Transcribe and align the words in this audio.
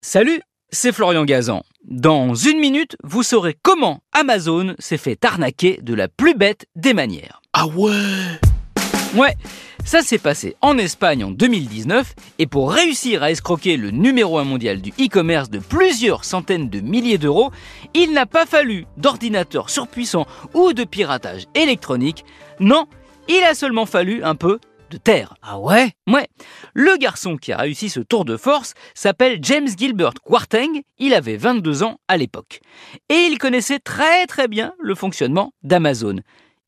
Salut, 0.00 0.40
c'est 0.70 0.92
Florian 0.92 1.24
Gazan. 1.24 1.64
Dans 1.84 2.32
une 2.32 2.60
minute, 2.60 2.96
vous 3.02 3.24
saurez 3.24 3.56
comment 3.60 3.98
Amazon 4.12 4.76
s'est 4.78 4.96
fait 4.96 5.22
arnaquer 5.24 5.80
de 5.82 5.92
la 5.92 6.06
plus 6.06 6.36
bête 6.36 6.66
des 6.76 6.94
manières. 6.94 7.42
Ah 7.52 7.66
ouais 7.66 8.38
Ouais, 9.16 9.34
ça 9.84 10.02
s'est 10.02 10.18
passé 10.18 10.54
en 10.60 10.78
Espagne 10.78 11.24
en 11.24 11.30
2019 11.32 12.14
et 12.38 12.46
pour 12.46 12.70
réussir 12.70 13.24
à 13.24 13.32
escroquer 13.32 13.76
le 13.76 13.90
numéro 13.90 14.38
1 14.38 14.44
mondial 14.44 14.80
du 14.80 14.90
e-commerce 15.00 15.50
de 15.50 15.58
plusieurs 15.58 16.24
centaines 16.24 16.70
de 16.70 16.78
milliers 16.78 17.18
d'euros, 17.18 17.50
il 17.92 18.12
n'a 18.12 18.26
pas 18.26 18.46
fallu 18.46 18.86
d'ordinateur 18.98 19.68
surpuissant 19.68 20.26
ou 20.54 20.74
de 20.74 20.84
piratage 20.84 21.46
électronique. 21.56 22.24
Non, 22.60 22.86
il 23.28 23.42
a 23.42 23.54
seulement 23.56 23.84
fallu 23.84 24.22
un 24.22 24.36
peu 24.36 24.60
de 24.90 24.96
terre. 24.96 25.34
Ah 25.42 25.58
ouais? 25.58 25.92
Ouais. 26.06 26.28
Le 26.74 26.96
garçon 26.98 27.36
qui 27.36 27.52
a 27.52 27.58
réussi 27.58 27.88
ce 27.88 28.00
tour 28.00 28.24
de 28.24 28.36
force 28.36 28.74
s'appelle 28.94 29.38
James 29.42 29.68
Gilbert 29.76 30.14
Quarteng. 30.24 30.82
Il 30.98 31.14
avait 31.14 31.36
22 31.36 31.82
ans 31.82 31.98
à 32.08 32.16
l'époque. 32.16 32.60
Et 33.08 33.28
il 33.30 33.38
connaissait 33.38 33.78
très 33.78 34.26
très 34.26 34.48
bien 34.48 34.74
le 34.78 34.94
fonctionnement 34.94 35.52
d'Amazon. 35.62 36.16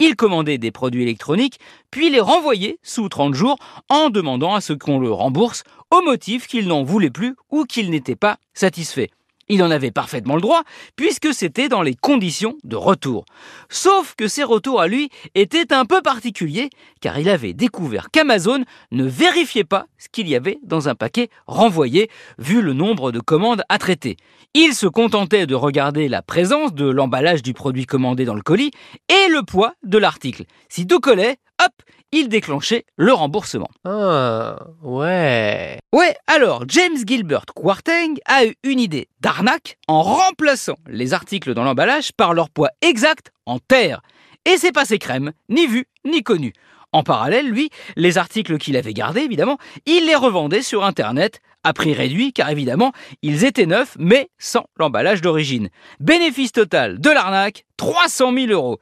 Il 0.00 0.14
commandait 0.14 0.58
des 0.58 0.70
produits 0.70 1.02
électroniques, 1.02 1.58
puis 1.90 2.08
les 2.08 2.20
renvoyait 2.20 2.78
sous 2.82 3.08
30 3.08 3.34
jours 3.34 3.58
en 3.88 4.10
demandant 4.10 4.54
à 4.54 4.60
ce 4.60 4.72
qu'on 4.72 5.00
le 5.00 5.10
rembourse 5.10 5.64
au 5.90 6.02
motif 6.02 6.46
qu'il 6.46 6.68
n'en 6.68 6.84
voulait 6.84 7.10
plus 7.10 7.34
ou 7.50 7.64
qu'il 7.64 7.90
n'était 7.90 8.14
pas 8.14 8.38
satisfait. 8.54 9.10
Il 9.48 9.62
en 9.62 9.70
avait 9.70 9.90
parfaitement 9.90 10.34
le 10.34 10.42
droit, 10.42 10.62
puisque 10.94 11.32
c'était 11.32 11.68
dans 11.68 11.82
les 11.82 11.94
conditions 11.94 12.56
de 12.64 12.76
retour. 12.76 13.24
Sauf 13.70 14.14
que 14.14 14.28
ces 14.28 14.44
retours 14.44 14.80
à 14.80 14.88
lui 14.88 15.08
étaient 15.34 15.72
un 15.72 15.86
peu 15.86 16.02
particuliers, 16.02 16.70
car 17.00 17.18
il 17.18 17.28
avait 17.28 17.54
découvert 17.54 18.10
qu'Amazon 18.10 18.64
ne 18.90 19.04
vérifiait 19.04 19.64
pas 19.64 19.86
ce 19.96 20.08
qu'il 20.08 20.28
y 20.28 20.36
avait 20.36 20.58
dans 20.62 20.88
un 20.88 20.94
paquet 20.94 21.30
renvoyé, 21.46 22.10
vu 22.38 22.60
le 22.60 22.74
nombre 22.74 23.10
de 23.10 23.20
commandes 23.20 23.62
à 23.68 23.78
traiter. 23.78 24.16
Il 24.54 24.74
se 24.74 24.86
contentait 24.86 25.46
de 25.46 25.54
regarder 25.54 26.08
la 26.08 26.22
présence 26.22 26.74
de 26.74 26.88
l'emballage 26.88 27.42
du 27.42 27.54
produit 27.54 27.86
commandé 27.86 28.24
dans 28.24 28.34
le 28.34 28.42
colis 28.42 28.70
et 29.08 29.30
le 29.30 29.42
poids 29.42 29.74
de 29.82 29.98
l'article. 29.98 30.44
Si 30.68 30.86
tout 30.86 31.00
collait, 31.00 31.38
hop, 31.62 31.72
il 32.12 32.28
déclenchait 32.28 32.84
le 32.96 33.12
remboursement. 33.12 33.68
Ah, 33.84 34.58
ouais. 34.82 35.78
Ouais, 35.92 36.16
alors 36.26 36.64
James 36.68 36.96
Gilbert 37.06 37.44
Quarteng 37.54 38.14
a 38.26 38.46
eu 38.46 38.54
une 38.62 38.80
idée 38.80 39.08
d'arnaque 39.20 39.78
en 39.88 40.02
remplaçant 40.02 40.76
les 40.86 41.12
articles 41.14 41.54
dans 41.54 41.64
l'emballage 41.64 42.12
par 42.12 42.34
leur 42.34 42.50
poids 42.50 42.70
exact 42.80 43.32
en 43.46 43.58
terre. 43.58 44.00
Et 44.44 44.56
c'est 44.56 44.72
passé 44.72 44.98
crème, 44.98 45.32
ni 45.48 45.66
vu, 45.66 45.86
ni 46.04 46.22
connu. 46.22 46.52
En 46.92 47.02
parallèle, 47.02 47.46
lui, 47.46 47.68
les 47.96 48.16
articles 48.16 48.56
qu'il 48.56 48.76
avait 48.76 48.94
gardés, 48.94 49.20
évidemment, 49.20 49.58
il 49.84 50.06
les 50.06 50.14
revendait 50.14 50.62
sur 50.62 50.84
Internet 50.84 51.40
à 51.64 51.74
prix 51.74 51.92
réduit, 51.92 52.32
car 52.32 52.48
évidemment, 52.48 52.92
ils 53.20 53.44
étaient 53.44 53.66
neufs, 53.66 53.96
mais 53.98 54.30
sans 54.38 54.64
l'emballage 54.78 55.20
d'origine. 55.20 55.68
Bénéfice 56.00 56.52
total 56.52 56.98
de 56.98 57.10
l'arnaque, 57.10 57.66
300 57.76 58.32
000 58.32 58.46
euros. 58.52 58.78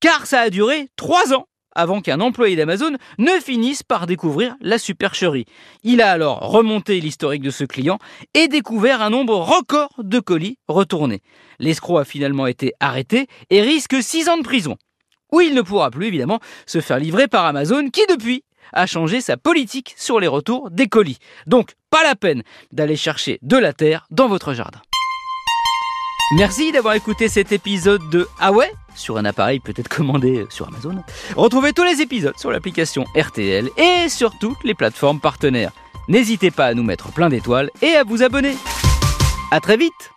Car 0.00 0.26
ça 0.26 0.40
a 0.40 0.50
duré 0.50 0.88
trois 0.96 1.32
ans 1.34 1.46
avant 1.76 2.00
qu'un 2.00 2.20
employé 2.20 2.56
d'Amazon 2.56 2.96
ne 3.18 3.40
finisse 3.40 3.82
par 3.82 4.06
découvrir 4.06 4.56
la 4.60 4.78
supercherie. 4.78 5.46
Il 5.84 6.02
a 6.02 6.10
alors 6.10 6.40
remonté 6.40 7.00
l'historique 7.00 7.42
de 7.42 7.50
ce 7.50 7.64
client 7.64 7.98
et 8.34 8.48
découvert 8.48 9.02
un 9.02 9.10
nombre 9.10 9.36
record 9.36 9.90
de 9.98 10.18
colis 10.18 10.58
retournés. 10.66 11.22
L'escroc 11.58 11.98
a 11.98 12.04
finalement 12.04 12.46
été 12.46 12.72
arrêté 12.80 13.26
et 13.50 13.62
risque 13.62 14.02
6 14.02 14.28
ans 14.28 14.38
de 14.38 14.42
prison. 14.42 14.76
Où 15.32 15.40
il 15.40 15.54
ne 15.54 15.62
pourra 15.62 15.90
plus 15.90 16.06
évidemment 16.06 16.40
se 16.66 16.80
faire 16.80 16.98
livrer 16.98 17.28
par 17.28 17.44
Amazon 17.44 17.88
qui 17.90 18.02
depuis 18.08 18.42
a 18.72 18.86
changé 18.86 19.20
sa 19.20 19.36
politique 19.36 19.94
sur 19.96 20.20
les 20.20 20.26
retours 20.26 20.70
des 20.70 20.88
colis. 20.88 21.18
Donc 21.46 21.72
pas 21.90 22.02
la 22.02 22.16
peine 22.16 22.42
d'aller 22.72 22.96
chercher 22.96 23.38
de 23.42 23.56
la 23.56 23.72
terre 23.72 24.06
dans 24.10 24.28
votre 24.28 24.54
jardin. 24.54 24.80
Merci 26.32 26.72
d'avoir 26.72 26.94
écouté 26.94 27.28
cet 27.28 27.52
épisode 27.52 28.10
de 28.10 28.28
Ah 28.40 28.50
ouais 28.50 28.72
sur 28.96 29.16
un 29.16 29.24
appareil 29.24 29.60
peut-être 29.60 29.88
commandé 29.88 30.44
sur 30.50 30.66
Amazon. 30.66 31.04
Retrouvez 31.36 31.72
tous 31.72 31.84
les 31.84 32.00
épisodes 32.00 32.36
sur 32.36 32.50
l'application 32.50 33.04
RTL 33.14 33.68
et 33.76 34.08
sur 34.08 34.36
toutes 34.38 34.64
les 34.64 34.74
plateformes 34.74 35.20
partenaires. 35.20 35.70
N'hésitez 36.08 36.50
pas 36.50 36.66
à 36.66 36.74
nous 36.74 36.82
mettre 36.82 37.12
plein 37.12 37.28
d'étoiles 37.28 37.70
et 37.80 37.94
à 37.94 38.02
vous 38.02 38.24
abonner. 38.24 38.56
À 39.52 39.60
très 39.60 39.76
vite 39.76 40.15